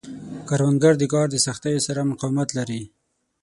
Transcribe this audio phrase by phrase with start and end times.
[0.47, 2.81] کروندګر د کار د سختیو سره مقاومت لري